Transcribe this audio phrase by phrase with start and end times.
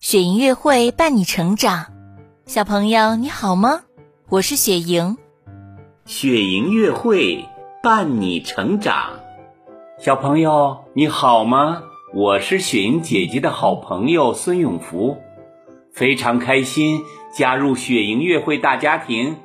[0.00, 1.88] 雪莹月会伴你成长，
[2.46, 3.82] 小朋友你好吗？
[4.30, 5.18] 我是雪莹。
[6.06, 7.44] 雪莹月会
[7.82, 9.20] 伴你成长，
[9.98, 11.82] 小朋友你好吗？
[12.14, 15.18] 我是雪莹姐姐的好朋友孙永福，
[15.92, 17.02] 非常开心
[17.36, 19.36] 加入雪莹月会大家庭，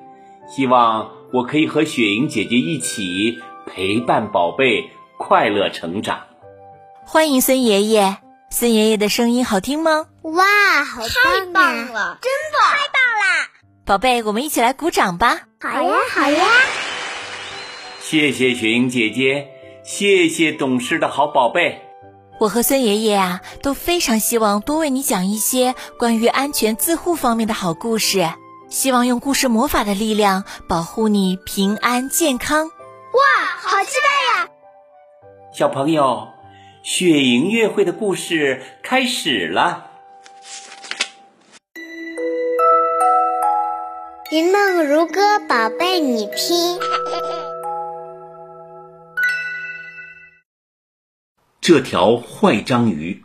[0.48, 6.22] 希望我可以和雪莹姐姐一起陪伴宝贝快乐成长。
[7.04, 8.18] 欢迎孙爷爷，
[8.50, 10.06] 孙爷爷的声音好听吗？
[10.22, 13.50] 哇，好太棒了，真棒，太棒啦！
[13.86, 15.42] 宝贝，我们一起来鼓掌吧！
[15.62, 16.46] 好呀，好呀！
[18.02, 19.48] 谢谢雪莹姐姐，
[19.84, 21.82] 谢谢懂事的好宝贝。
[22.40, 28.30] 我和孙爷爷啊都非常希望多为你讲一些关于安全自护方面的好故事，
[28.70, 32.68] 希望用故事魔法的力量保护你平安健康。
[32.68, 34.50] 哇，好期待呀！
[35.54, 36.28] 小朋友，
[36.86, 39.90] 雪莹月会的故事开始了。
[44.32, 46.80] 云梦如歌，宝贝你听。
[51.60, 53.24] 这条坏章鱼，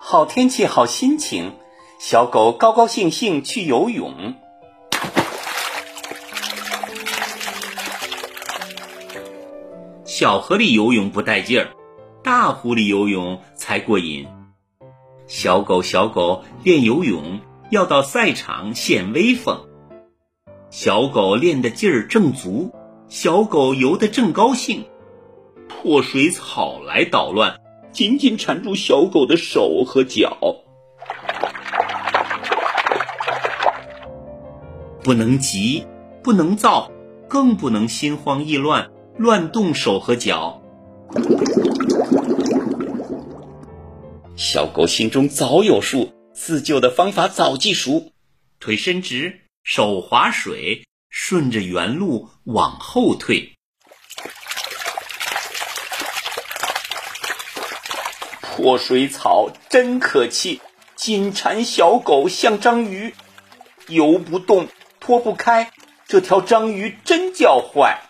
[0.00, 1.58] 好天气，好心情，
[1.98, 4.36] 小狗高高兴兴去游泳。
[10.20, 11.70] 小河里游泳不带劲儿，
[12.22, 14.28] 大湖里游泳才过瘾。
[15.26, 17.40] 小狗小狗练游泳，
[17.70, 19.66] 要到赛场显威风。
[20.68, 22.70] 小狗练的劲儿正足。
[23.08, 24.84] 小狗游得正高兴，
[25.70, 27.58] 破水草来捣乱，
[27.90, 30.36] 紧紧缠住小狗的手和脚。
[35.02, 35.86] 不能急，
[36.22, 36.92] 不能躁，
[37.26, 40.62] 更不能心慌意乱，乱动手和脚。
[44.34, 48.12] 小狗心中早有数，自救的方法早记熟，
[48.60, 50.86] 腿伸直，手划水。
[51.10, 53.56] 顺着原路往后退，
[58.40, 60.62] 破水草真可气，
[60.96, 63.14] 紧缠小狗像章鱼，
[63.88, 65.72] 游不动，脱不开，
[66.06, 68.00] 这条章鱼真叫坏。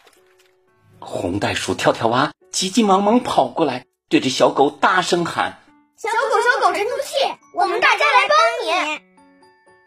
[1.00, 5.58] 红袋鼠跳跳蛙急急忙忙跑过来，对着小狗大声喊
[5.96, 7.14] ：“小狗，小狗，沉住气，
[7.54, 9.00] 我们大家来帮你，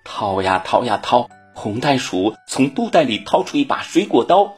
[0.03, 4.55] 掏呀掏呀掏。”红袋鼠从肚袋里掏出一把水果刀，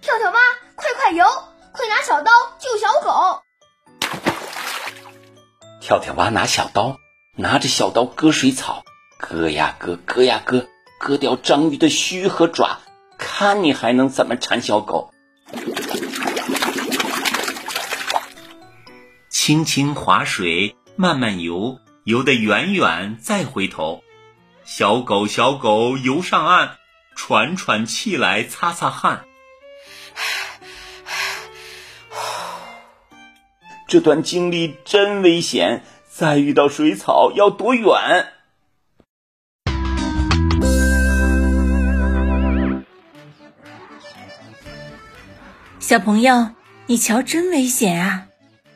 [0.00, 0.38] 跳跳蛙，
[0.74, 1.24] 快快游，
[1.72, 3.40] 快拿小刀救小狗。
[5.80, 6.96] 跳跳蛙拿小刀，
[7.36, 8.82] 拿着小刀割水草，
[9.16, 10.66] 割呀割，割呀割，
[10.98, 12.80] 割掉章鱼的须和爪，
[13.16, 15.13] 看你还能怎么缠小狗？
[19.46, 24.02] 轻轻划水，慢慢游，游得远远再回头。
[24.64, 26.78] 小狗，小狗游上岸，
[27.14, 29.26] 喘喘气来，擦擦汗。
[33.86, 38.28] 这段经历真危险，再遇到水草要躲远。
[45.78, 46.52] 小朋友，
[46.86, 48.28] 你瞧，真危险啊！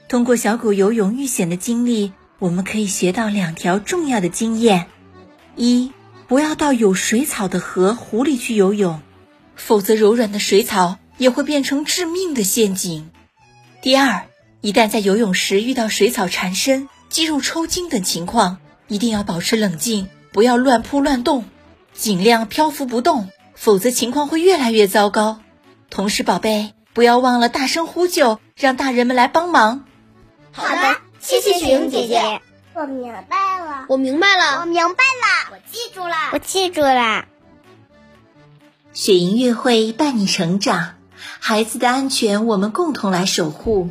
[0.09, 4.87] 通过小狗游泳遇险的经历，我们可以学到两条重要的经验。
[5.55, 5.93] 一，
[6.27, 9.03] 不要到有水草的河、湖里去游泳，
[9.55, 13.11] 否则柔软的水草也会变成致命的陷阱。
[13.83, 14.25] 第二，
[14.63, 21.45] 一旦在游泳时遇到水草缠身、肌肉抽筋等情况，一定要保持冷静，不要乱扑乱动，
[21.93, 25.41] 尽量漂浮不动，否则情况会越来越糟糕。
[25.91, 29.85] 同时，宝贝，不要忘了大声呼救，让大人们来帮忙。
[30.59, 32.41] 好的，谢谢雪莹姐姐。
[32.75, 37.27] 我明白了，我明白了，我明白了，我记住了，我记住了。
[38.93, 40.97] 雪莹乐会伴你成长，
[41.39, 43.91] 孩子的安全我们共同来守护。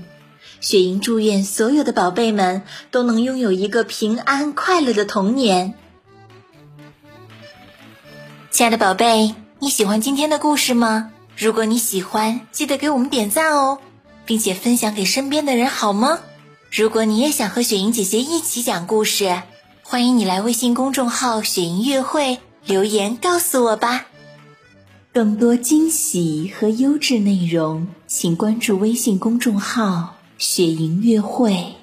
[0.60, 5.74] 雪莹祝愿所有的宝贝们都能拥有一个平安快乐的童年。
[8.52, 11.12] 亲爱的宝贝，你喜欢今天的故事吗？
[11.38, 13.80] 如果你喜欢，记得给我们点赞哦，
[14.26, 16.20] 并且分享给身边的人，好吗？
[16.72, 19.42] 如果你也想和雪莹姐姐一起讲故事，
[19.84, 24.06] 欢迎你来微信公众号“雪莹月会”留言告诉我吧。
[25.14, 31.74] 更多惊喜和优质内容，请关注微信公众号“雪莹月会”。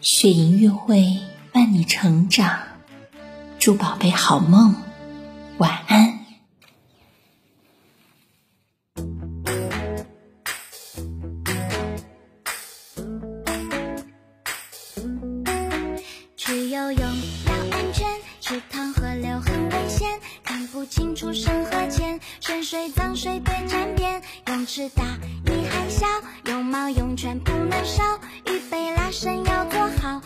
[0.00, 1.16] 雪莹月会
[1.52, 2.60] 伴你成长，
[3.58, 4.74] 祝宝贝好梦，
[5.58, 6.19] 晚安。
[16.70, 18.06] 游泳要安全
[18.40, 20.08] 池塘河流很危险
[20.44, 25.02] 看不清楚生和浅深水脏水别沾边泳池大
[25.44, 26.06] 你还小
[26.44, 28.04] 泳帽泳圈不能少
[28.46, 30.22] 预备拉伸要做好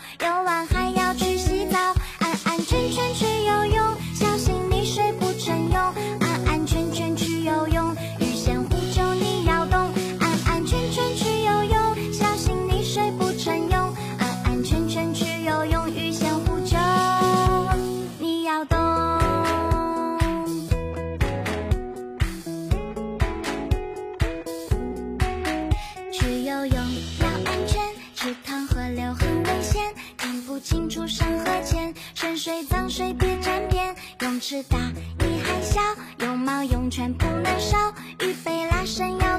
[32.97, 34.79] 水别沾边，泳池大，
[35.19, 35.81] 你还小，
[36.21, 37.77] 泳帽、泳圈不能少，
[38.21, 39.34] 预备，拉伸腰。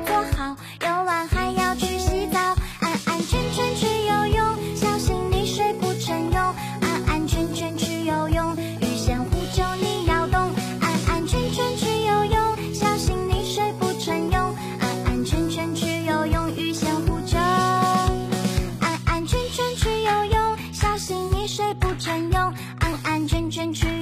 [23.50, 23.94] 圈圈